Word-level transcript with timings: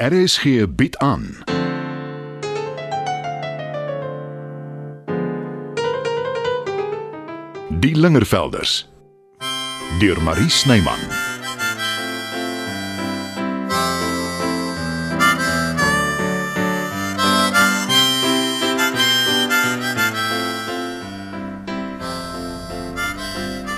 RSG 0.00 0.74
bied 0.74 0.96
aan. 0.96 1.24
Die 7.68 7.96
Lingervelders 7.96 8.88
deur 9.98 10.22
Marie 10.22 10.48
Snyman. 10.48 10.98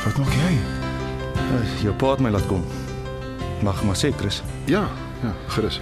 Wat 0.05 0.17
maak 0.17 0.31
jy? 0.31 0.53
Uh, 1.35 1.83
jou 1.83 1.95
pa 1.99 2.15
het 2.15 2.23
my 2.23 2.31
laat 2.31 2.47
kom. 2.47 2.63
Mag 3.67 3.83
maar 3.83 3.99
sê, 3.99 4.15
Chris. 4.15 4.43
Ja, 4.71 4.87
ja, 5.23 5.35
gerus. 5.47 5.81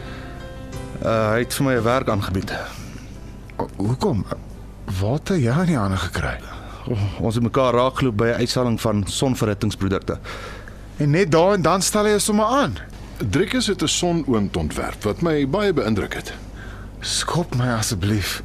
Uh, 1.00 1.30
hy 1.32 1.38
het 1.40 1.54
vir 1.56 1.64
my 1.64 1.74
'n 1.74 1.82
werk 1.82 2.08
aangebied. 2.08 2.52
O, 3.56 3.68
hoekom? 3.76 4.24
Wat 5.00 5.28
het 5.28 5.40
jy 5.40 5.50
aan 5.50 5.66
die 5.66 5.76
hande 5.76 5.96
gekry? 5.96 6.36
O, 6.88 6.96
ons 7.20 7.34
het 7.34 7.42
mekaar 7.42 7.72
raakgeloop 7.72 8.16
by 8.16 8.26
'n 8.26 8.40
uitstalling 8.40 8.80
van 8.80 9.04
sonverhittingsprodukte. 9.06 10.18
En 10.96 11.10
net 11.10 11.32
daar 11.32 11.52
en 11.52 11.62
dan 11.62 11.82
stel 11.82 12.06
jy 12.06 12.18
sommer 12.18 12.44
aan. 12.44 12.78
Driekus 13.30 13.66
het 13.66 13.82
'n 13.82 13.86
sonoond 13.86 14.56
ontwerp 14.56 15.02
wat 15.02 15.20
my 15.20 15.48
baie 15.48 15.72
beïndruk 15.72 16.14
het. 16.14 16.32
Skop 17.00 17.56
my 17.56 17.68
asseblief. 17.68 18.42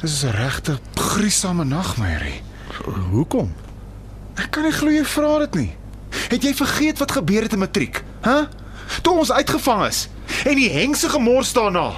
Dis 0.00 0.12
is 0.12 0.24
'n 0.24 0.36
regte 0.36 0.78
gruisame 0.94 1.64
nagmerrie. 1.64 2.42
Hoekom? 3.10 3.54
Ek 4.34 4.50
kan 4.50 4.62
nie 4.62 4.72
glo 4.72 4.90
jy 4.90 5.04
vra 5.04 5.38
dit 5.38 5.54
nie. 5.54 5.76
Het 6.28 6.42
jy 6.42 6.54
vergeet 6.54 6.98
wat 6.98 7.12
gebeur 7.12 7.42
het 7.42 7.52
in 7.52 7.58
matriek? 7.58 8.04
Hæ? 8.20 8.30
Huh? 8.30 8.46
Toe 9.02 9.18
ons 9.18 9.32
uitgevang 9.32 9.86
is 9.86 10.08
en 10.46 10.54
die 10.54 10.70
hengse 10.70 11.08
gemors 11.10 11.52
daarna. 11.56 11.90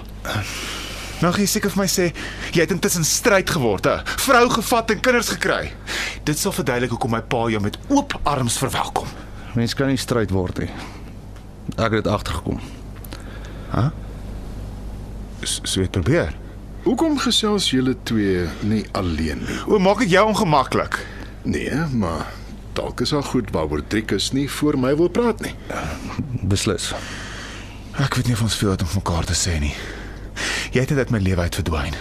Nou 1.18 1.32
jy 1.34 1.46
seker 1.50 1.72
vir 1.74 1.82
my 1.82 1.88
sê 1.90 2.08
jy 2.54 2.62
het 2.62 2.72
intussen 2.72 3.04
stryd 3.04 3.50
geword, 3.50 3.86
'n 3.86 4.02
vrou 4.24 4.48
gevat 4.50 4.90
en 4.90 5.00
kinders 5.00 5.28
gekry. 5.28 5.72
Dit 6.24 6.38
sal 6.38 6.52
verduidelik 6.52 6.90
hoekom 6.90 7.10
my 7.10 7.20
pa 7.20 7.48
jou 7.48 7.60
met 7.60 7.78
oop 7.88 8.20
arms 8.22 8.58
verwelkom. 8.58 9.06
Mens 9.54 9.74
kan 9.74 9.88
nie 9.88 9.96
stryd 9.96 10.30
word 10.30 10.58
nie. 10.58 10.70
Ek 11.76 11.92
het 11.92 12.04
dit 12.04 12.06
agtergekom. 12.06 12.60
So, 15.42 15.60
so 15.64 15.80
het 15.80 15.90
probeer. 15.90 16.34
Hoekom 16.82 17.18
gesels 17.18 17.70
julle 17.70 17.96
twee 18.02 18.46
nie 18.62 18.84
alleen 18.92 19.38
nie? 19.44 19.58
O, 19.66 19.78
maak 19.78 19.98
dit 19.98 20.10
jou 20.10 20.26
ongemaklik. 20.28 21.06
Nee, 21.42 21.74
maar 21.92 22.32
dalk 22.72 23.00
is 23.00 23.10
daar 23.10 23.22
goed 23.22 23.50
waaroor 23.50 23.82
Driekus 23.86 24.32
nie 24.32 24.50
voor 24.50 24.78
my 24.78 24.96
wil 24.96 25.08
praat 25.08 25.40
nie. 25.40 25.54
Beslis. 26.42 26.94
Ek 27.98 28.14
weet 28.14 28.28
nie 28.30 28.36
of 28.36 28.44
ons 28.46 28.56
veel 28.56 28.70
het 28.70 28.82
om 28.82 28.90
mekaar 28.94 29.26
te 29.26 29.34
sê 29.34 29.56
nie. 29.58 29.74
Jy 30.70 30.84
het 30.84 30.92
net 30.94 31.08
uit 31.08 31.14
my 31.16 31.18
lewe 31.22 31.46
uit 31.48 31.56
verdwyn. 31.58 31.96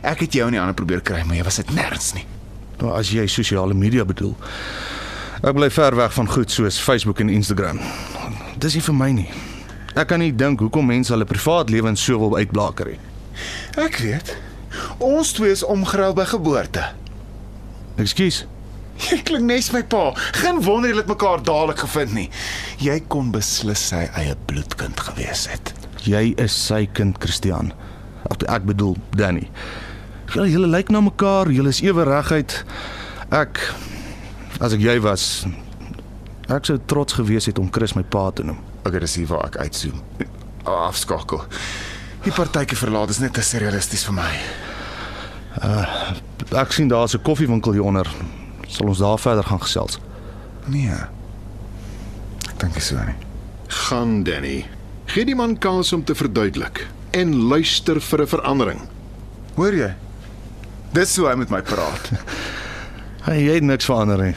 Ek 0.00 0.22
het 0.24 0.36
jou 0.36 0.46
in 0.48 0.56
die 0.56 0.60
ander 0.60 0.76
probeer 0.76 1.02
kry, 1.04 1.20
maar 1.26 1.36
jy 1.36 1.44
was 1.44 1.60
dit 1.60 1.72
nêrens 1.76 2.14
nie. 2.16 2.24
Nou 2.80 2.94
as 2.96 3.10
jy 3.12 3.26
sosiale 3.30 3.76
media 3.76 4.06
bedoel. 4.08 4.32
Ek 5.44 5.52
bly 5.52 5.68
ver 5.70 5.96
weg 5.98 6.14
van 6.16 6.30
goed 6.32 6.52
soos 6.52 6.80
Facebook 6.80 7.20
en 7.20 7.28
Instagram. 7.28 7.82
Dis 8.56 8.78
nie 8.78 8.84
vir 8.86 8.96
my 8.96 9.10
nie. 9.12 9.28
Ek 9.94 10.08
kan 10.10 10.22
nie 10.24 10.32
dink 10.32 10.64
hoekom 10.64 10.88
mense 10.88 11.12
hulle 11.12 11.28
privaat 11.28 11.68
lewens 11.70 12.02
so 12.02 12.18
wil 12.18 12.38
uitblaker 12.40 12.94
nie. 12.94 13.00
Ek 13.84 14.00
weet. 14.00 14.32
Ons 14.98 15.34
twee 15.36 15.52
is 15.52 15.62
omgeruil 15.66 16.16
by 16.16 16.24
geboorte. 16.32 16.88
Ekskuus. 18.00 18.44
Jy 19.04 19.18
klink 19.26 19.44
nes 19.44 19.70
my 19.74 19.82
pa. 19.82 20.12
Geen 20.40 20.62
wonder 20.64 20.90
jy 20.90 20.96
het 20.96 21.10
mekaar 21.10 21.42
dadelik 21.44 21.78
gevind 21.84 22.14
nie. 22.16 22.28
Jy 22.80 23.00
kon 23.12 23.32
beslis 23.34 23.88
sy 23.90 24.04
eie 24.16 24.36
bloedkind 24.48 25.00
gewees 25.00 25.46
het. 25.50 25.74
Jy 26.04 26.34
is 26.40 26.52
sy 26.52 26.84
kind, 26.92 27.18
Christian. 27.20 27.72
Ek, 28.30 28.44
ek 28.48 28.64
bedoel 28.68 28.96
Danny. 29.16 29.48
Julle 30.32 30.48
julle 30.50 30.68
lyk 30.72 30.90
na 30.90 31.00
mekaar, 31.04 31.50
julle 31.52 31.72
is 31.72 31.82
ewe 31.84 32.04
reguit. 32.08 32.64
Ek 33.34 33.60
as 34.62 34.74
ek 34.76 34.80
jy 34.84 34.98
was, 35.02 35.44
ek 36.48 36.68
sou 36.68 36.78
trots 36.90 37.16
gewees 37.18 37.48
het 37.50 37.58
om 37.58 37.70
Chris 37.72 37.94
my 37.98 38.02
pa 38.02 38.30
te 38.30 38.44
noem. 38.46 38.60
Okay, 38.84 39.00
dis 39.00 39.16
hier 39.20 39.28
waar 39.30 39.48
ek 39.48 39.58
uitzoom. 39.64 40.00
Afskakel. 40.64 41.44
Die 42.24 42.32
partytjie 42.32 42.76
verlaat 42.78 43.12
is 43.12 43.20
net 43.20 43.34
te 43.36 43.44
surrealisties 43.44 44.04
vir 44.08 44.16
my. 44.16 44.30
Ek 46.56 46.72
sien 46.72 46.88
daar's 46.88 47.14
'n 47.14 47.22
koffiewinkel 47.22 47.72
hier 47.72 47.84
onder. 47.84 48.08
Sal 48.68 48.88
ons 48.88 48.98
daar 48.98 49.18
verder 49.18 49.44
gaan 49.44 49.60
gesels? 49.62 49.98
Nee. 50.66 50.96
Ek 52.48 52.56
dink 52.60 52.80
so 52.80 52.96
nie. 53.04 53.16
Gaan 53.88 54.22
Danny. 54.24 54.64
Gee 55.12 55.24
die 55.24 55.36
man 55.36 55.58
kans 55.58 55.92
om 55.92 56.04
te 56.04 56.14
verduidelik 56.14 56.86
en 57.14 57.34
luister 57.50 58.00
vir 58.00 58.22
'n 58.22 58.26
verandering. 58.26 58.80
Hoor 59.54 59.74
jy? 59.74 59.94
Dis 60.92 61.16
hoe 61.16 61.28
hy 61.28 61.34
met 61.34 61.50
my 61.50 61.62
praat. 61.62 62.10
Hey, 63.24 63.40
jy 63.40 63.54
het 63.54 63.64
niks 63.64 63.86
verander 63.88 64.18
nie. 64.20 64.34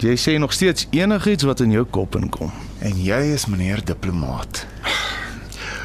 Jy 0.00 0.14
sê 0.16 0.38
nog 0.40 0.52
steeds 0.56 0.86
enigiets 0.90 1.44
wat 1.44 1.60
in 1.60 1.70
jou 1.70 1.84
kop 1.84 2.16
inkom. 2.16 2.48
En 2.80 2.96
jy 2.96 3.18
is 3.34 3.44
meneer 3.46 3.84
diplomaat. 3.84 4.62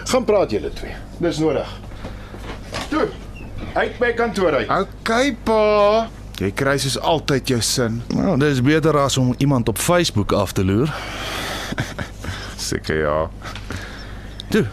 Gaan 0.08 0.24
praat 0.24 0.52
julle 0.56 0.72
twee. 0.74 0.96
Dis 1.20 1.42
nodig. 1.44 1.68
Toe. 2.90 3.10
Uit 3.74 4.00
my 4.00 4.14
kantoor 4.14 4.56
uit. 4.62 4.70
Okay, 4.70 5.36
pa. 5.44 6.08
Jy 6.38 6.52
kry 6.54 6.76
soos 6.78 7.00
altyd 7.02 7.50
jou 7.50 7.62
sin. 7.66 8.02
Nou, 8.14 8.36
dit 8.38 8.52
is 8.54 8.62
beter 8.62 8.98
as 9.02 9.18
om 9.18 9.34
iemand 9.42 9.70
op 9.72 9.78
Facebook 9.82 10.32
af 10.38 10.52
te 10.54 10.66
loer. 10.66 10.94
Seker 12.68 13.00
ja. 13.00 13.16
Toe, 14.54 14.68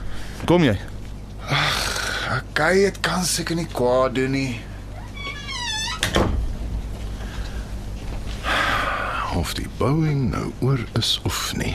kom 0.45 0.65
jy? 0.65 0.77
Okay, 2.35 2.85
dit 2.85 3.01
kan 3.01 3.25
seker 3.25 3.57
nie 3.57 3.69
kwaad 3.73 4.15
doen 4.19 4.37
nie. 4.37 4.61
Of 9.35 9.57
die 9.57 9.69
Boeing 9.81 10.29
nou 10.35 10.51
oor 10.61 10.85
is 11.01 11.17
of 11.25 11.41
nie. 11.57 11.75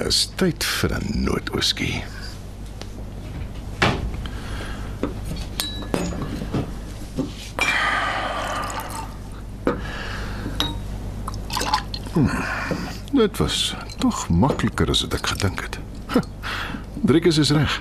Is 0.00 0.28
tyd 0.40 0.64
vir 0.64 0.94
'n 1.00 1.24
noodwhisky. 1.26 2.04
Hmm, 12.20 12.42
dit 13.12 13.36
was 13.36 13.74
tog 13.98 14.28
makliker 14.28 14.90
as 14.92 15.00
wat 15.06 15.14
ek 15.16 15.26
gedink 15.32 15.62
het. 15.64 15.78
Huh, 16.12 16.22
Driekus 17.08 17.38
is 17.40 17.50
reg. 17.56 17.80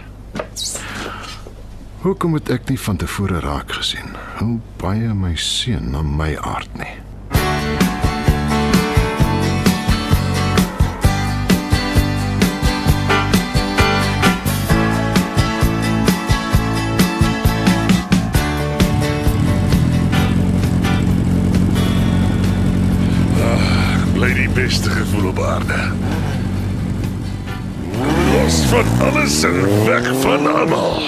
Hoekom 1.99 2.37
het 2.37 2.49
ek 2.55 2.69
nie 2.71 2.79
van 2.79 2.97
tevore 3.01 3.41
raak 3.43 3.73
gesien 3.75 4.15
hoe 4.39 4.59
baie 4.79 5.11
my 5.13 5.33
seun 5.35 5.91
na 5.91 5.99
my 6.01 6.31
aard 6.39 6.71
nie? 6.79 6.93
Van 28.83 29.07
alles 29.07 29.43
en 29.43 29.85
weg 29.85 30.21
van 30.21 30.55
almal. 30.55 31.01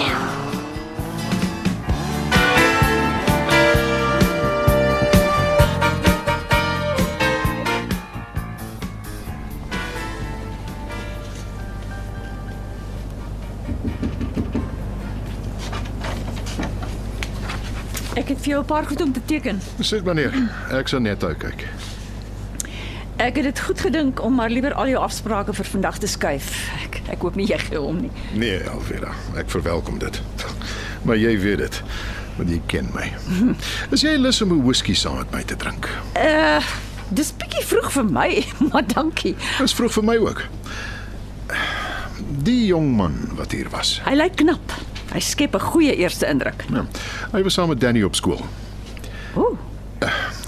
Ek 18.14 18.28
het 18.28 18.38
vir 18.38 18.48
jou 18.48 18.62
'n 18.62 18.64
paar 18.64 18.84
goed 18.84 19.00
om 19.00 19.12
te 19.12 19.20
teken. 19.24 19.60
Sit 19.80 20.04
meneer, 20.04 20.32
ek 20.70 20.88
sal 20.88 21.00
net 21.00 21.24
uitkyk. 21.24 21.68
Ek 23.16 23.36
het 23.36 23.44
dit 23.44 23.60
goed 23.60 23.80
gedink 23.80 24.22
om 24.22 24.34
maar 24.34 24.50
liewer 24.50 24.74
al 24.74 24.88
jou 24.88 25.02
afsprake 25.02 25.54
vir 25.54 25.64
vandag 25.64 25.98
te 25.98 26.06
skuif. 26.06 26.70
Ek 27.10 27.18
hoop 27.20 27.34
nie 27.36 27.46
jy 27.46 27.58
gee 27.58 27.80
om 27.80 28.00
nie. 28.00 28.10
Nee, 28.34 28.60
Alvera, 28.70 29.12
ek 29.36 29.50
verwelkom 29.50 29.98
dit. 29.98 30.20
Maar 31.02 31.16
jy 31.18 31.32
weet 31.42 31.58
dit, 31.58 31.82
want 32.36 32.50
jy 32.50 32.60
ken 32.70 32.86
my. 32.94 33.08
Is 33.94 34.02
jy 34.06 34.12
lus 34.22 34.38
om 34.42 34.52
'n 34.54 34.62
whisky 34.62 34.94
saam 34.94 35.16
met 35.18 35.32
my 35.32 35.42
te 35.42 35.56
drink? 35.56 35.88
Uh, 36.14 36.62
dis 37.10 37.32
bietjie 37.34 37.64
vroeg 37.66 37.90
vir 37.92 38.04
my, 38.04 38.44
maar 38.70 38.86
dankie. 38.86 39.34
Dis 39.58 39.74
vroeg 39.74 39.92
vir 39.92 40.04
my 40.04 40.16
ook. 40.22 40.44
Die 42.46 42.66
jong 42.66 42.94
man 42.96 43.18
wat 43.34 43.50
hier 43.52 43.66
was. 43.74 44.00
Hy 44.06 44.14
lyk 44.14 44.36
knap. 44.36 44.72
Hy 45.12 45.20
skep 45.20 45.54
'n 45.58 45.60
goeie 45.74 45.96
eerste 45.96 46.26
indruk. 46.30 46.64
Ja, 46.70 46.86
hy 47.32 47.42
was 47.42 47.54
saam 47.58 47.68
met 47.68 47.80
Danny 47.80 48.02
op 48.02 48.14
skool. 48.14 48.46
Ooh, 49.34 49.58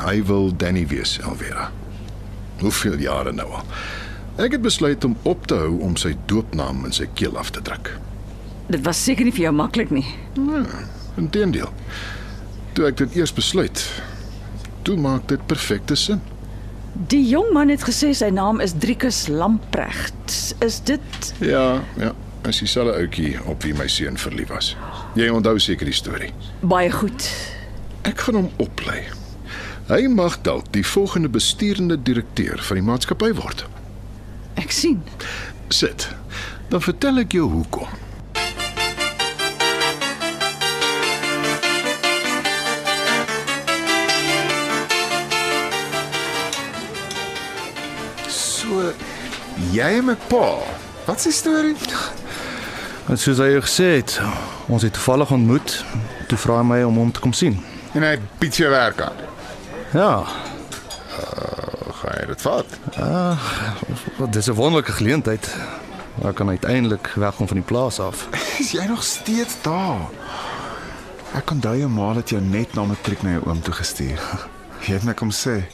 Hy 0.04 0.22
wil 0.26 0.50
Danny 0.56 0.86
wees, 0.86 1.18
Alvera. 1.22 1.70
Hoeveel 2.60 2.98
jare 2.98 3.32
nou 3.32 3.50
al? 3.50 3.62
Ek 4.36 4.56
het 4.56 4.62
besluit 4.64 5.04
om 5.04 5.16
op 5.22 5.46
te 5.46 5.54
hou 5.54 5.76
om 5.86 5.94
sy 5.96 6.14
doopnaam 6.26 6.84
in 6.88 6.92
sy 6.92 7.06
keel 7.14 7.36
af 7.38 7.52
te 7.54 7.62
druk. 7.62 7.92
Dit 8.66 8.82
was 8.86 8.98
seker 9.04 9.24
nie 9.28 9.32
vir 9.36 9.44
jou 9.48 9.52
maklik 9.54 9.92
nie. 9.94 10.06
Inteendeel. 11.20 11.70
Toe 12.74 12.88
ek 12.88 12.96
dit 13.04 13.16
eers 13.20 13.30
besluit, 13.36 13.84
toe 14.82 14.96
maak 14.98 15.28
dit 15.30 15.42
perfekte 15.46 15.94
sin. 15.96 16.22
Die 17.10 17.22
jong 17.28 17.52
man 17.54 17.70
het 17.70 17.82
gesê 17.86 18.10
sy 18.14 18.28
naam 18.34 18.60
is 18.62 18.74
Driekus 18.82 19.24
Lamprecht. 19.30 20.54
Is 20.62 20.80
dit 20.86 21.32
Ja, 21.42 21.82
ja. 21.98 22.12
As 22.44 22.58
dieselfde 22.60 22.92
ouetjie 23.00 23.38
op 23.48 23.62
wie 23.64 23.72
my 23.74 23.86
seun 23.88 24.18
verlief 24.20 24.50
was. 24.52 24.74
Jy 25.16 25.30
onthou 25.32 25.54
seker 25.58 25.86
die 25.88 25.94
storie. 25.96 26.32
baie 26.60 26.90
goed? 26.92 27.30
Ek 28.04 28.20
gaan 28.26 28.34
hom 28.36 28.50
oplei. 28.60 29.04
Hy 29.88 30.02
mag 30.12 30.36
dalk 30.44 30.68
die 30.72 30.84
volgende 30.84 31.28
besturende 31.32 31.96
direkteur 32.02 32.60
van 32.62 32.76
die 32.76 32.84
maatskappy 32.84 33.32
word. 33.38 33.64
Sien. 34.74 35.02
Sit. 35.68 36.08
Dan 36.68 36.80
vertel 36.82 37.18
ek 37.22 37.32
jou 37.32 37.46
hoekom. 37.50 37.88
So 48.28 48.92
jy 49.74 49.90
en 50.00 50.08
my 50.08 50.16
pa. 50.30 50.44
Wat 51.04 51.20
is 51.20 51.28
die 51.28 51.36
storie? 51.36 51.74
En 53.12 53.20
soos 53.20 53.38
hy 53.42 53.50
gesê 53.60 53.88
het, 53.98 54.16
ons 54.72 54.82
het 54.82 54.94
toevallig 54.96 55.30
ontmoet. 55.36 55.76
Toe 56.30 56.38
vra 56.40 56.58
hy 56.62 56.66
my 56.70 56.80
om 56.88 56.98
hom 57.02 57.12
te 57.12 57.20
kom 57.22 57.34
sien. 57.36 57.58
En 57.94 58.02
hy 58.06 58.16
bied 58.40 58.56
jou 58.58 58.70
werk 58.72 59.04
aan. 59.04 59.22
Ja, 59.94 60.14
Gaan 62.04 62.18
jy 62.20 62.24
dit 62.28 62.42
vat? 62.44 62.72
Dit 64.30 64.36
is 64.36 64.46
'n 64.46 64.52
wonderlike 64.52 64.92
geleentheid. 64.92 65.56
Ek 66.22 66.34
kan 66.34 66.48
uiteindelik 66.48 67.12
wegkom 67.14 67.46
van 67.46 67.56
die 67.56 67.66
plaas 67.66 67.98
af. 67.98 68.28
Is 68.62 68.70
jy 68.70 68.84
nog 68.84 69.02
steeds 69.02 69.54
daar? 69.62 70.00
Ek 71.34 71.50
onthou 71.50 71.78
jou 71.78 71.90
ma 71.90 72.14
het 72.14 72.28
jou 72.28 72.42
net 72.42 72.74
na 72.74 72.84
matriek 72.84 73.22
na 73.22 73.30
jou 73.30 73.46
oom 73.46 73.60
toe 73.60 73.74
gestuur. 73.74 74.20
Jy 74.86 74.92
het 74.92 75.02
my 75.02 75.14
kom 75.14 75.30
sê 75.30 75.64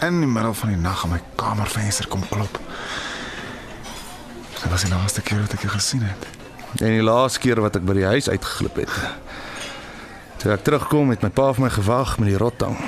in 0.00 0.20
die 0.20 0.28
middel 0.28 0.54
van 0.54 0.68
die 0.68 0.78
nag 0.78 1.04
aan 1.04 1.10
my 1.10 1.20
kamervenster 1.34 2.08
kom 2.08 2.22
klop. 2.28 2.60
Dit 4.62 4.70
was 4.70 4.82
die 4.82 4.92
laaste 4.92 5.20
keer 5.20 5.40
wat 5.40 5.52
ek 5.52 5.60
jou 5.60 5.72
gesien 5.72 6.02
het. 6.02 6.26
En 6.80 6.94
die 6.94 7.02
laaste 7.02 7.38
keer 7.38 7.60
wat 7.60 7.76
ek 7.76 7.84
by 7.84 7.98
die 7.98 8.08
huis 8.08 8.28
uitgeglip 8.28 8.76
het. 8.76 8.96
Toe 10.40 10.52
ek 10.52 10.64
terugkom 10.64 11.10
het 11.12 11.22
my 11.22 11.28
pa 11.28 11.52
vir 11.52 11.66
my 11.66 11.70
gewag 11.70 12.18
met 12.18 12.28
die 12.32 12.40
rottang. 12.40 12.78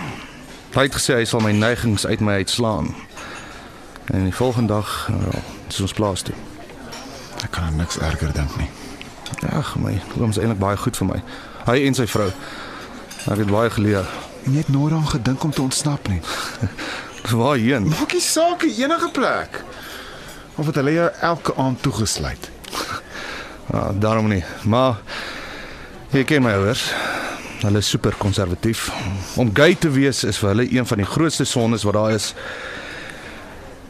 Hy 0.72 0.86
het 0.88 0.96
gesê 0.96 1.18
hy 1.20 1.24
sal 1.28 1.44
my 1.44 1.52
neigings 1.52 2.06
uit 2.06 2.20
my 2.24 2.40
uitslaan. 2.40 2.94
En 4.04 4.24
die 4.24 4.34
volgende 4.34 4.72
dag, 4.72 5.08
ja, 5.08 5.38
is 5.68 5.80
ons 5.80 5.92
plaas 5.92 6.22
toe. 6.22 6.34
Ek 7.42 7.50
kan 7.50 7.62
aan 7.62 7.76
niks 7.76 7.98
erger 7.98 8.32
dink 8.32 8.56
nie. 8.56 8.68
Ag 9.50 9.74
my, 9.80 9.96
oom 10.18 10.30
is 10.30 10.38
eintlik 10.38 10.60
baie 10.60 10.76
goed 10.76 10.96
vir 10.96 11.08
my. 11.08 11.22
Hy 11.66 11.78
en 11.86 11.96
sy 11.98 12.06
vrou. 12.10 12.28
Ek 13.30 13.38
het 13.38 13.50
baie 13.50 13.70
geleer. 13.70 14.08
En 14.44 14.54
jy 14.54 14.64
het 14.64 14.72
nooit 14.74 14.94
aan 14.94 15.08
gedink 15.08 15.44
om 15.44 15.54
te 15.54 15.62
ontsnap 15.62 16.08
nie. 16.10 16.20
Waarheen? 17.30 17.88
Maak 17.90 18.12
nie 18.12 18.22
saak 18.22 18.66
enige 18.66 19.10
plek. 19.14 19.62
Of 20.54 20.66
het 20.66 20.78
hulle 20.80 20.92
jou 20.92 21.08
elke 21.20 21.54
aand 21.56 21.82
toegesluit? 21.82 22.50
Ja, 23.72 23.92
daarom 24.04 24.28
nie. 24.28 24.42
Maar 24.62 24.98
jy 26.10 26.24
ken 26.28 26.44
my 26.44 26.52
ouers. 26.58 26.90
Hulle 27.62 27.78
is 27.78 27.88
super 27.88 28.14
konservatief. 28.18 28.88
Om 29.38 29.54
gay 29.54 29.74
te 29.78 29.90
wees 29.90 30.24
is 30.26 30.38
vir 30.42 30.52
hulle 30.52 30.66
een 30.66 30.86
van 30.86 30.98
die 30.98 31.06
grootste 31.06 31.46
sondes 31.46 31.86
wat 31.86 31.94
daar 31.98 32.14
is. 32.18 32.32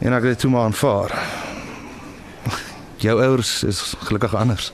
En 0.03 0.11
ek 0.11 0.25
het 0.25 0.33
dit 0.35 0.39
toe 0.39 0.51
maar 0.51 0.67
aanvaar. 0.67 1.13
Jou 2.99 3.21
ouers 3.23 3.63
is 3.63 3.93
gelukkig 4.03 4.35
anders. 4.35 4.73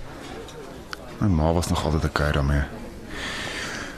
My 1.20 1.28
ma 1.28 1.54
was 1.54 1.70
nog 1.70 1.84
altyd 1.86 2.04
'n 2.04 2.12
kuier 2.12 2.34
daarmee. 2.34 2.64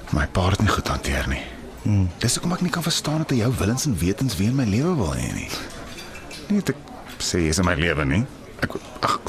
My 0.09 0.27
pa 0.27 0.49
het 0.49 0.59
nie 0.59 0.67
goed 0.67 0.87
hanteer 0.87 1.27
nie. 1.27 1.43
Hmm. 1.81 2.09
Dis 2.17 2.33
hoekom 2.33 2.53
ek 2.53 2.61
nie 2.61 2.69
kan 2.69 2.83
verstaan 2.83 3.17
dat 3.17 3.29
hy 3.29 3.35
jou 3.35 3.53
willens 3.57 3.85
en 3.85 3.97
wetens 3.97 4.35
weer 4.37 4.47
in 4.47 4.55
my 4.55 4.65
lewe 4.65 4.95
wil 4.95 5.13
hê 5.15 5.33
nie. 5.33 5.49
Nie 6.47 6.59
dat 6.59 6.69
ek 6.69 6.75
sê 7.17 7.37
jy's 7.37 7.57
in 7.57 7.65
my 7.65 7.73
lewe 7.73 8.05
nie. 8.05 8.25
Ek 8.59 8.71
ag, 8.99 9.19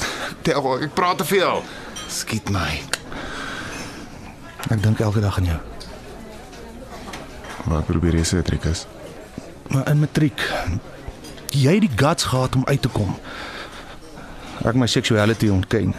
tel, 0.41 0.81
ek 0.81 0.93
praat 0.93 1.17
te 1.17 1.25
veel. 1.25 1.63
Skiet 2.07 2.49
my. 2.49 2.81
Ek 4.69 4.83
dink 4.83 4.99
elke 4.99 5.19
dag 5.19 5.37
aan 5.37 5.45
jou. 5.45 5.59
Wat 7.65 7.85
probeer 7.85 8.15
jy 8.15 8.23
sê, 8.23 8.41
Trikus? 8.41 8.85
Maar 9.67 9.87
in 9.89 9.99
matriek 9.99 10.41
jy 11.53 11.77
het 11.77 11.85
die 11.85 11.95
guts 11.95 12.23
gehad 12.23 12.55
om 12.55 12.65
uit 12.65 12.81
te 12.81 12.89
kom. 12.89 13.15
Ek 14.63 14.77
my 14.79 14.87
seksuality 14.87 15.49
ontken 15.53 15.93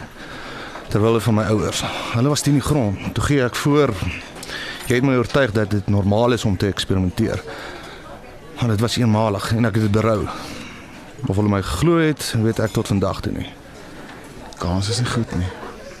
terwyl 0.89 1.19
van 1.19 1.35
my 1.39 1.43
ouers. 1.51 1.81
Hulle 2.13 2.31
was 2.31 2.41
teen 2.45 2.59
die 2.59 2.63
grond. 2.63 2.99
Toe 3.15 3.23
gee 3.23 3.43
ek 3.43 3.55
voor 3.55 3.93
jy 4.85 4.99
het 4.99 5.05
my 5.05 5.15
oortuig 5.17 5.51
dat 5.55 5.71
dit 5.73 5.87
normaal 5.89 6.37
is 6.37 6.45
om 6.45 6.57
te 6.57 6.69
eksperimenteer. 6.69 7.41
Maar 8.59 8.75
dit 8.75 8.79
was 8.79 8.97
eenmalig 8.97 9.51
en 9.55 9.65
ek 9.65 9.79
het 9.79 9.87
dit 9.87 9.95
berou. 9.95 10.27
Of 11.25 11.35
hulle 11.35 11.49
my 11.49 11.61
geglo 11.65 11.97
het, 11.99 12.33
weet 12.37 12.61
ek 12.63 12.75
tot 12.75 12.87
vandag 12.93 13.21
toe 13.25 13.33
nie. 13.33 13.49
Kans 14.61 14.89
is 14.89 15.01
nie 15.01 15.09
goed 15.09 15.35
nie. 15.35 15.51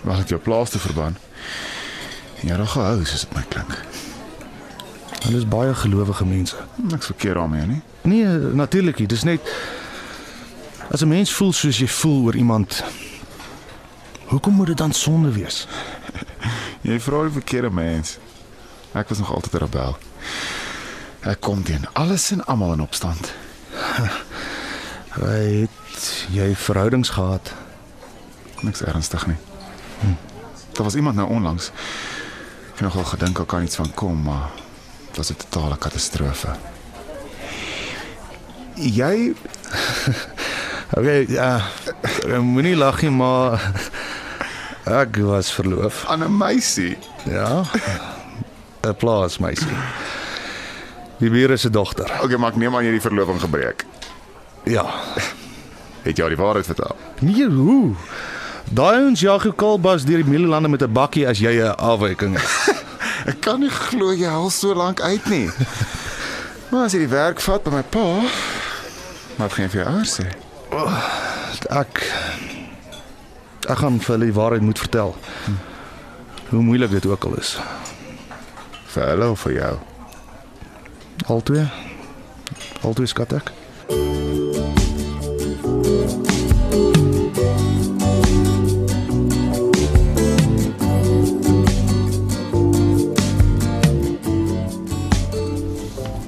Wel 0.05 0.21
het 0.21 0.29
jou 0.29 0.41
plaas 0.41 0.69
te 0.69 0.79
verbân. 0.79 1.17
En 2.41 2.47
jy 2.47 2.57
het 2.59 2.75
gehou 2.77 2.97
soos 3.03 3.25
dit 3.25 3.33
my 3.35 3.43
klink. 3.49 3.79
Hulle 5.25 5.37
is 5.37 5.47
baie 5.47 5.73
gelowige 5.73 6.25
mense. 6.25 6.55
Niks 6.75 7.05
verkeerd 7.05 7.35
daarmee 7.35 7.65
nie. 7.65 7.81
Nee, 8.01 8.25
natuurlik 8.53 8.99
nie. 8.99 9.07
Dis 9.07 9.23
net 9.23 9.41
as 10.91 11.01
'n 11.01 11.07
mens 11.07 11.33
voel 11.33 11.53
soos 11.53 11.77
jy 11.77 11.87
voel 11.87 12.23
oor 12.23 12.35
iemand, 12.35 12.83
hoekom 14.25 14.53
moet 14.53 14.67
dit 14.67 14.77
dan 14.77 14.93
sonde 14.93 15.31
wees? 15.31 15.67
Jy 16.81 16.99
vra 16.99 17.21
die 17.23 17.31
verkeerde 17.31 17.69
mens. 17.69 18.17
Ek 18.91 19.09
was 19.09 19.17
nog 19.17 19.33
altyd 19.33 19.53
'n 19.53 19.57
rebel. 19.57 19.97
Ek 21.19 21.39
kom 21.39 21.63
teen 21.63 21.87
alles 21.93 22.31
en 22.31 22.45
almal 22.45 22.73
in 22.73 22.81
opstand. 22.81 23.33
Het 25.09 26.25
jy 26.29 26.55
verhoudings 26.55 27.09
gehad? 27.09 27.53
Niks 28.61 28.81
ernstig 28.81 29.27
nie. 29.27 29.35
Hm. 29.99 30.13
Daar 30.71 30.83
was 30.83 30.95
iemand 30.95 31.15
nou 31.15 31.29
onlangs. 31.29 31.67
Ek 31.67 32.71
het 32.71 32.81
nogal 32.81 33.03
gedink 33.03 33.35
daar 33.35 33.45
kan 33.45 33.63
iets 33.63 33.75
van 33.75 33.93
kom, 33.93 34.21
maar 34.21 34.51
dit 35.15 35.23
was 35.23 35.29
'n 35.31 35.35
totale 35.49 35.77
katastrofe. 35.77 36.47
Jy 38.75 39.33
Okay, 40.97 41.25
ja. 41.29 41.61
Uh, 42.27 42.39
Moenie 42.39 42.75
lag 42.75 43.01
nie, 43.01 43.09
maar 43.09 43.71
ek 44.83 45.17
was 45.17 45.51
verloof. 45.53 46.05
aan 46.07 46.23
'n 46.23 46.37
meisie. 46.37 46.97
Ja. 47.23 47.63
'n 48.81 48.95
Plaasmeisie. 48.95 49.77
Die 51.17 51.29
bure 51.29 51.57
se 51.57 51.69
dogter. 51.69 52.11
Okay, 52.21 52.37
maar 52.37 52.49
ek 52.49 52.55
neem 52.55 52.75
aan 52.75 52.83
jy 52.83 52.91
die 52.91 53.01
verloving 53.01 53.39
gebreek. 53.39 53.85
Ja. 54.63 54.85
Het 56.03 56.17
jy 56.17 56.21
haar 56.23 56.35
die 56.35 56.43
waarheid 56.43 56.65
vertel? 56.65 56.95
Nee, 57.19 57.47
hoe? 57.49 57.95
Daai 58.71 59.05
ons 59.05 59.19
jag 59.19 59.43
jou 59.43 59.53
kalbas 59.55 60.03
deur 60.03 60.17
die 60.23 60.29
Mielielande 60.29 60.67
met 60.69 60.81
'n 60.81 60.91
bakkie 60.91 61.27
as 61.27 61.39
jy 61.39 61.61
'n 61.61 61.75
afwyking 61.75 62.35
het. 62.37 62.74
Ek 63.25 63.39
kan 63.41 63.59
nie 63.59 63.71
glo 63.73 64.11
jy 64.13 64.29
hul 64.29 64.51
so 64.53 64.75
lank 64.77 65.01
uit 65.01 65.25
nie. 65.31 65.47
maar 66.69 66.85
as 66.85 66.93
jy 66.93 67.01
die 67.05 67.11
werk 67.11 67.41
vat 67.41 67.65
by 67.65 67.73
my 67.73 67.83
pa, 67.89 68.05
gaan 69.37 69.65
jy 69.65 69.69
vir 69.73 69.81
jou 69.81 69.87
ouers 69.93 70.17
sê? 70.19 70.27
Ek 71.73 72.03
ek 73.65 73.79
gaan 73.81 73.97
vir 73.97 74.13
hulle 74.13 74.29
die 74.29 74.37
waarheid 74.37 74.65
moet 74.65 74.79
vertel. 74.79 75.15
Hoe 76.51 76.61
moeilik 76.61 76.93
dit 76.93 77.05
ook 77.09 77.25
al 77.25 77.39
is. 77.41 77.55
Vir 78.93 79.09
hulle 79.15 79.29
of 79.33 79.41
vir 79.47 79.57
jou? 79.57 79.73
Altwee. 81.25 81.65
Altwee 82.85 83.09
skat 83.09 83.33
ek. 83.41 83.51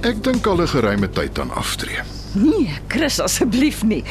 Ek 0.08 0.22
dink 0.24 0.46
al 0.48 0.62
'n 0.62 0.68
geruime 0.68 1.10
tyd 1.10 1.40
aan 1.40 1.52
aftree. 1.52 2.00
Nee, 2.32 2.72
Chris 2.88 3.20
asseblief 3.20 3.84
nie. 3.84 4.04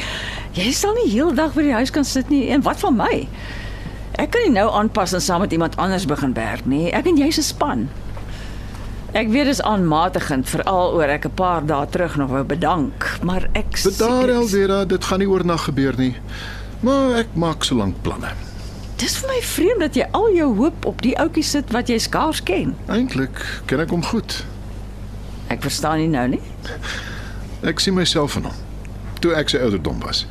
Jy 0.53 0.71
sal 0.71 0.93
nie 0.93 1.09
heeldag 1.09 1.53
by 1.53 1.61
die 1.61 1.73
huis 1.73 1.89
kan 1.89 2.05
sit 2.05 2.29
nie 2.29 2.49
en 2.53 2.61
wat 2.61 2.79
van 2.79 2.95
my? 2.95 3.27
Ek 4.13 4.29
kan 4.29 4.41
nie 4.45 4.51
nou 4.53 4.69
aanpas 4.69 5.13
en 5.13 5.21
saam 5.21 5.41
met 5.41 5.51
iemand 5.51 5.77
anders 5.77 6.05
begin 6.05 6.33
werk 6.33 6.65
nie. 6.65 6.91
Ek 6.93 7.07
en 7.07 7.17
jy 7.17 7.31
se 7.31 7.41
span. 7.41 7.89
Ek 9.13 9.29
weet 9.33 9.45
dis 9.45 9.61
aanmatigend 9.61 10.49
veral 10.49 10.93
oor 10.93 11.09
ek 11.09 11.25
'n 11.25 11.33
paar 11.33 11.65
dae 11.65 11.87
terug 11.87 12.17
nog 12.17 12.29
wou 12.29 12.43
bedank, 12.43 13.17
maar 13.23 13.49
ek 13.53 13.81
Bedaar 13.83 14.29
Elvira, 14.29 14.85
dit 14.85 15.03
gaan 15.03 15.19
nie 15.19 15.29
oornag 15.29 15.63
gebeur 15.63 15.97
nie. 15.97 16.15
Maar 16.81 17.15
ek 17.15 17.27
maak 17.33 17.63
solank 17.63 17.95
planne. 18.03 18.29
Dis 18.97 19.17
vir 19.17 19.29
my 19.29 19.41
vreemd 19.41 19.79
dat 19.79 19.95
jy 19.95 20.07
al 20.11 20.29
jou 20.33 20.55
hoop 20.55 20.85
op 20.85 21.01
die 21.01 21.17
ouetjie 21.17 21.43
sit 21.43 21.71
wat 21.71 21.87
jy 21.87 21.97
skaars 21.97 22.43
ken. 22.43 22.75
Eintlik 22.87 23.61
ken 23.65 23.79
ek 23.79 23.89
hom 23.89 24.03
goed. 24.03 24.43
Ek 25.53 25.63
verstaan 25.63 26.01
nie 26.01 26.09
nou 26.11 26.25
nie. 26.35 26.41
Ek 27.67 27.79
sien 27.79 27.95
myself 27.97 28.37
in 28.39 28.49
hom. 28.49 28.63
Toe 29.23 29.33
ek 29.37 29.49
sy 29.49 29.61
ouderdom 29.63 29.99
was. 30.03 30.25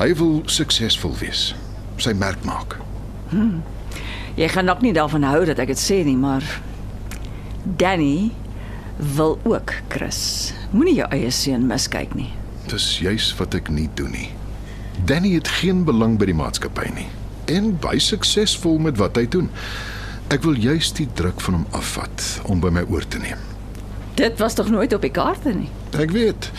Hy 0.00 0.10
wil 0.18 0.40
suksesvol 0.50 1.14
wees. 1.20 1.52
Sy 2.02 2.14
merk 2.18 2.42
maak. 2.48 2.78
Jy 4.40 4.48
gaan 4.48 4.68
nog 4.68 4.80
nie 4.82 4.94
daarvan 4.96 5.26
hou 5.28 5.44
dat 5.48 5.60
ek 5.62 5.74
dit 5.74 5.80
sê 5.80 6.00
nie, 6.06 6.16
maar 6.16 6.42
Danny 7.78 8.32
wil 8.96 9.38
ook 9.44 9.74
Chris. 9.92 10.52
Moenie 10.72 10.98
jou 11.02 11.08
eie 11.12 11.30
seun 11.30 11.68
miskyk 11.68 12.16
nie. 12.18 12.30
Dis 12.72 12.98
juis 13.04 13.30
wat 13.38 13.54
ek 13.58 13.68
nie 13.72 13.90
doen 13.98 14.14
nie. 14.16 14.30
Danny 15.06 15.36
het 15.36 15.50
geen 15.60 15.84
belang 15.84 16.18
by 16.20 16.28
die 16.30 16.36
maatskappy 16.36 16.88
nie 16.96 17.10
en 17.50 17.72
baie 17.82 18.00
suksesvol 18.00 18.78
met 18.78 18.98
wat 19.00 19.18
hy 19.18 19.26
doen. 19.28 19.48
Ek 20.32 20.44
wil 20.46 20.56
juis 20.56 20.92
die 20.96 21.08
druk 21.18 21.42
van 21.44 21.60
hom 21.60 21.66
afvat 21.76 22.28
om 22.48 22.62
by 22.62 22.70
my 22.72 22.84
oor 22.88 23.04
te 23.04 23.20
neem. 23.20 23.51
Dit 24.14 24.38
was 24.38 24.54
tog 24.54 24.68
nooit 24.70 24.92
op 24.92 25.00
die 25.00 25.10
kaarte 25.10 25.54
nie. 25.54 25.68
Ek 25.98 26.10
weet. 26.10 26.50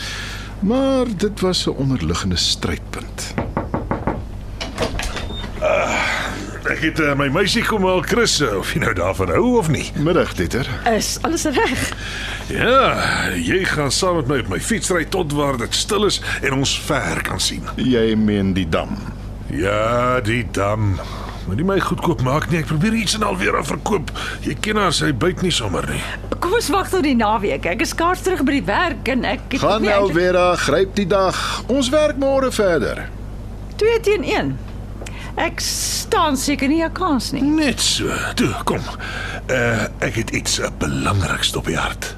Maar 0.60 1.06
dit 1.16 1.40
was 1.40 1.66
'n 1.66 1.70
onderliggende 1.70 2.36
strydpunt. 2.36 3.34
Ek 6.64 6.80
het 6.80 7.00
uh, 7.00 7.12
my 7.14 7.26
meisie 7.28 7.60
kom 7.64 7.84
al 7.84 8.00
Chris, 8.02 8.38
uh, 8.40 8.56
of 8.56 8.70
jy 8.72 8.80
nou 8.80 8.94
daarvan 8.96 9.28
hou 9.28 9.58
of 9.58 9.68
nie. 9.68 9.84
Middag, 10.00 10.32
Dieter. 10.34 10.68
Is 10.88 11.18
alles 11.20 11.44
reg? 11.44 11.82
Ja, 12.48 12.94
jy 13.36 13.64
gaan 13.68 13.92
saam 13.92 14.16
met 14.16 14.30
my 14.32 14.38
op 14.38 14.48
my 14.48 14.60
fiets 14.60 14.88
ry 14.90 15.04
tot 15.04 15.32
waar 15.36 15.58
dit 15.60 15.74
stil 15.76 16.08
is 16.08 16.22
en 16.40 16.56
ons 16.56 16.72
ver 16.86 17.20
kan 17.22 17.40
sien. 17.40 17.68
Jy 17.76 18.14
meen 18.16 18.54
die 18.56 18.68
dam. 18.68 18.96
Ja, 19.52 20.20
die 20.24 20.46
dam. 20.56 20.96
Maar 21.46 21.56
nie 21.56 21.64
my 21.64 21.78
goedkoop 21.80 22.22
maak 22.22 22.50
nie. 22.50 22.58
Ek 22.62 22.66
probeer 22.66 22.94
iets 22.94 23.14
en 23.18 23.22
alweer 23.22 23.56
aan 23.56 23.64
verkoop. 23.68 24.10
Jy 24.46 24.54
ken 24.64 24.76
haar, 24.80 24.92
sy 24.96 25.12
byt 25.12 25.42
nie 25.42 25.50
sommer 25.52 25.84
nie. 25.90 26.00
Kom 26.40 26.54
ons 26.56 26.68
wag 26.72 26.88
tot 26.88 27.02
die 27.02 27.14
naweek. 27.16 27.66
Ek 27.66 27.80
is 27.84 27.92
skaars 27.92 28.22
terug 28.24 28.44
by 28.44 28.52
die 28.52 28.64
werk 28.64 29.08
en 29.12 29.24
ek 29.24 29.40
het 29.52 29.60
Gaan 29.60 29.82
nou 29.82 29.92
eintlik- 29.92 30.16
Vera, 30.16 30.56
gryp 30.56 30.94
die 30.94 31.06
dag. 31.06 31.62
Ons 31.68 31.88
werk 31.92 32.16
môre 32.16 32.50
verder. 32.52 33.08
2 33.76 34.00
teen 34.00 34.24
1. 34.24 34.58
Ek 35.36 35.60
staan 35.60 36.36
seker 36.36 36.68
nie 36.68 36.82
'n 36.84 36.92
kans 36.92 37.32
nie. 37.32 37.42
Net 37.42 37.80
so. 37.80 38.06
Toe, 38.36 38.54
kom. 38.64 38.80
Uh 39.50 39.86
ek 40.00 40.14
het 40.14 40.30
iets 40.30 40.60
belangriks 40.78 41.56
op 41.56 41.66
die 41.66 41.76
hart. 41.76 42.16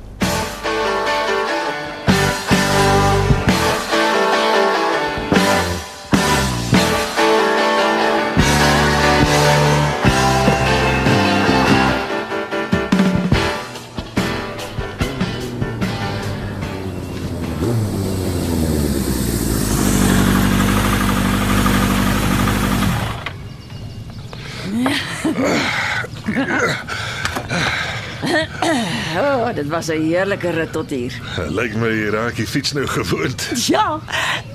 Dit 29.57 29.69
was 29.73 29.89
'n 29.89 30.01
heerlike 30.07 30.51
rit 30.51 30.73
tot 30.73 30.91
hier. 30.91 31.13
Uh, 31.39 31.49
Lyk 31.51 31.75
my 31.77 31.89
jy 31.89 32.11
raak 32.13 32.37
die 32.37 32.47
fiets 32.47 32.73
nou 32.73 32.87
gewoond. 32.87 33.49
Ja, 33.67 34.01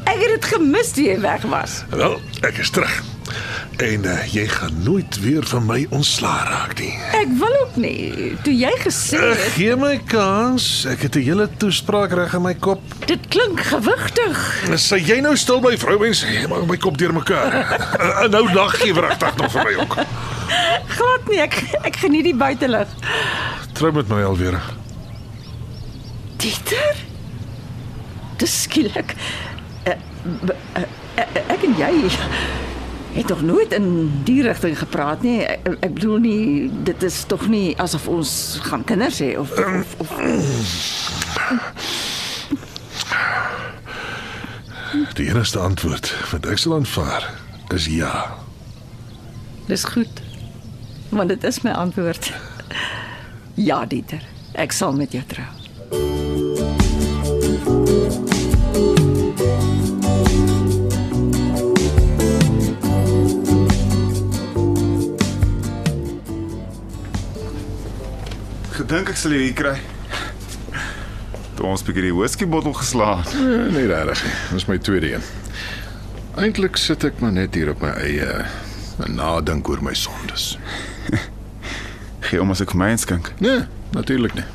ek 0.05 0.20
het 0.22 0.29
dit 0.39 0.46
gemis 0.46 0.91
toe 0.91 1.03
jy 1.03 1.20
weg 1.20 1.41
was. 1.41 1.84
Wel, 1.89 2.22
ek 2.41 2.58
is 2.58 2.70
terug. 2.70 3.01
En 3.77 4.03
uh, 4.05 4.34
jy 4.34 4.43
gaan 4.48 4.84
nooit 4.84 5.20
weer 5.24 5.43
van 5.48 5.65
my 5.65 5.86
ontslaa 5.89 6.43
raak 6.50 6.79
nie. 6.79 6.93
Ek 7.17 7.27
wil 7.39 7.53
ook 7.62 7.75
nie. 7.75 8.36
Toe 8.43 8.53
jy 8.58 8.72
gesê 8.84 9.17
Uh, 9.17 9.29
het, 9.29 9.38
gee 9.55 9.75
my 9.75 9.98
kans. 10.05 10.86
Ek 10.86 11.01
het 11.01 11.15
'n 11.15 11.24
hele 11.24 11.50
toespraak 11.58 12.12
reg 12.13 12.34
in 12.34 12.41
my 12.41 12.53
kop. 12.53 12.81
dit 13.05 13.20
klink 13.27 13.60
gewigtig. 13.60 14.38
Sê 14.75 14.98
jy 15.00 15.20
nou 15.22 15.36
stil 15.36 15.60
by 15.62 15.77
vrouens, 15.77 16.22
jy 16.22 16.48
maak 16.48 16.67
my 16.67 16.77
kop 16.77 16.98
deurmekaar. 16.98 17.53
Uh, 18.00 18.27
nou 18.36 18.53
lag 18.53 18.77
jy 18.84 18.93
wragtig 18.93 19.36
nog 19.38 19.51
vir 19.51 19.63
my 19.63 19.74
ook. 19.81 19.96
Glad 20.88 21.27
nie. 21.29 21.39
Ek 21.41 21.63
ek 21.84 21.96
geniet 21.96 22.24
die 22.24 22.36
buitelug. 22.36 22.88
Trou 23.74 23.91
met 23.91 24.08
my 24.08 24.22
alweer. 24.24 24.60
Dieter? 26.41 26.95
Dis 28.38 28.62
skielik. 28.62 29.13
Uh, 29.86 29.93
uh, 30.50 30.86
ek 31.53 31.65
en 31.67 31.75
jy 31.77 31.91
het 33.13 33.27
tog 33.27 33.41
nooit 33.45 33.74
in 33.75 34.10
die 34.25 34.41
rigting 34.41 34.77
gepraat 34.79 35.21
nie. 35.21 35.41
Ek, 35.45 35.67
ek 35.86 35.93
bedoel 36.00 36.17
nie 36.24 36.71
dit 36.88 37.03
is 37.05 37.19
tog 37.29 37.45
nie 37.51 37.75
asof 37.81 38.07
ons 38.10 38.33
gaan 38.65 38.86
kinders 38.89 39.21
hê 39.21 39.36
of 39.38 39.53
of, 39.60 39.95
of 40.01 40.10
Die 45.15 45.29
enigste 45.29 45.60
antwoord 45.62 46.10
wat 46.33 46.50
ek 46.50 46.57
sal 46.60 46.79
aanvaar 46.79 47.29
is 47.75 47.86
ja. 47.91 48.33
Dis 49.69 49.86
goed. 49.93 50.25
Want 51.13 51.29
dit 51.29 51.43
is 51.48 51.62
my 51.62 51.77
antwoord. 51.77 52.33
Ja, 53.55 53.86
Dieter. 53.86 54.25
Ek 54.57 54.74
sal 54.75 54.98
met 54.98 55.13
jou 55.13 55.24
trou. 55.29 55.61
Gedink 68.92 69.12
ek 69.14 69.20
sal 69.20 69.32
jou 69.36 69.42
hier 69.42 69.54
kry. 69.56 69.76
Toe 71.56 71.70
ons 71.70 71.84
bietjie 71.86 72.08
die 72.10 72.16
whisky 72.16 72.48
bottel 72.50 72.74
geslaan. 72.76 73.22
Nee, 73.38 73.70
nee 73.72 73.88
regtig. 73.88 74.24
Dis 74.52 74.66
my 74.68 74.78
tweede 74.84 75.14
een. 75.14 75.28
Eintlik 76.42 76.80
sit 76.82 77.06
ek 77.08 77.22
maar 77.24 77.32
net 77.36 77.56
hier 77.56 77.74
op 77.74 77.84
my 77.84 77.92
eie 78.02 78.30
en 79.02 79.16
nadink 79.16 79.70
oor 79.72 79.84
my 79.86 79.94
sondes. 79.98 80.56
Gee 82.28 82.42
om 82.42 82.52
as 82.52 82.64
ek 82.66 82.76
vir 82.76 82.84
my 82.84 82.90
inskink. 82.96 83.32
Nee, 83.44 83.64
natuurlik 83.96 84.36
nie. 84.40 84.48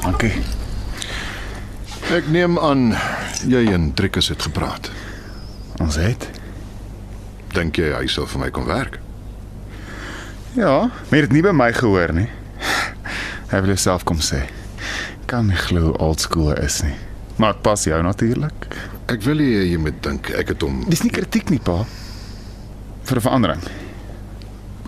Dankie. 0.00 0.32
Ek 2.10 2.26
neem 2.32 2.58
aan 2.58 2.94
jy 3.46 3.66
en 3.74 3.90
Trikus 3.94 4.30
het 4.32 4.42
gepraat. 4.42 4.90
Ons 5.80 5.98
het. 6.00 6.26
Dink 7.54 7.78
jy 7.80 7.92
hy 7.94 8.06
sal 8.10 8.28
vir 8.30 8.44
my 8.44 8.50
kom 8.54 8.66
werk? 8.68 8.98
Ja, 10.56 10.88
maar 10.90 11.18
jy 11.18 11.24
het 11.26 11.34
nie 11.34 11.44
by 11.46 11.52
my 11.54 11.70
gehoor 11.76 12.14
nie. 12.16 12.28
Hy 13.50 13.60
wil 13.66 13.76
self 13.78 14.04
kom 14.06 14.22
sê. 14.22 14.44
Kan 15.30 15.50
nie 15.50 15.58
glo 15.58 15.92
old 16.02 16.22
school 16.22 16.52
is 16.56 16.80
nie. 16.86 16.96
Maar 17.40 17.54
dit 17.56 17.62
pas 17.66 17.84
jou 17.86 18.00
natuurlik. 18.02 18.66
Ek 19.10 19.22
wil 19.26 19.42
hê 19.42 19.64
jy 19.70 19.78
moet 19.82 20.00
dink 20.04 20.30
ek 20.38 20.54
het 20.54 20.62
hom 20.66 20.82
Dis 20.90 21.02
nie 21.06 21.12
kritiek 21.14 21.50
nie, 21.50 21.58
pa. 21.62 21.84
Vir 23.04 23.16
'n 23.18 23.26
verandering. 23.26 23.62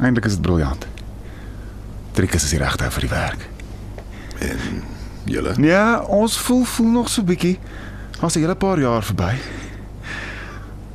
Eindelik 0.00 0.26
is 0.26 0.36
dit 0.38 0.42
briljant. 0.42 0.86
Trikus 2.12 2.44
is 2.44 2.50
die 2.50 2.58
regte 2.62 2.90
vir 2.90 3.00
die 3.00 3.10
werk. 3.10 3.48
en 4.42 4.82
julle. 5.24 5.54
Ja, 5.62 6.00
ons 6.00 6.38
voel 6.38 6.64
voel 6.64 6.90
nog 6.90 7.08
so 7.08 7.22
bietjie. 7.22 7.58
Ons 8.20 8.34
'n 8.34 8.40
hele 8.40 8.54
paar 8.54 8.78
jaar 8.78 9.02
verby. 9.02 9.34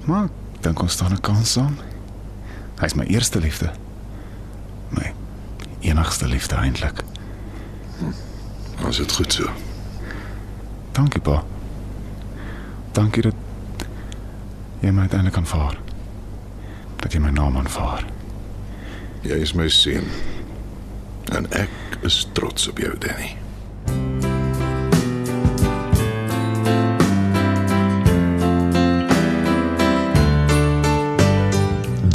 Maar 0.06 0.24
ek 0.24 0.62
dink 0.62 0.82
ons 0.82 0.94
staan 0.94 1.12
'n 1.12 1.22
kans 1.22 1.52
saam. 1.52 1.78
Hy's 2.80 2.94
my 2.94 3.06
eerste 3.06 3.40
liefde. 3.40 3.72
My 4.90 5.14
enigste 5.80 6.28
liefde 6.28 6.56
eintlik. 6.56 7.04
Ons 8.86 8.98
het 8.98 9.12
goed 9.12 9.34
so. 9.34 9.50
Dankie 10.92 11.22
pa. 11.22 11.44
Dankie 12.92 13.22
dat 13.22 13.36
jy 14.80 14.92
my 14.92 15.02
uiteindelik 15.02 15.38
aanvaar. 15.38 15.78
Dat 16.96 17.14
jy 17.14 17.20
my 17.20 17.30
naam 17.30 17.58
aanvaar. 17.58 18.06
Jy 19.22 19.42
is 19.42 19.54
my 19.54 19.70
seun. 19.70 20.08
En 21.34 21.52
ek 21.52 21.70
is 22.02 22.28
trots 22.34 22.68
op 22.68 22.78
jou, 22.78 22.98
Danny. 22.98 23.47